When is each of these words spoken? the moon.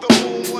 the 0.00 0.08
moon. 0.24 0.55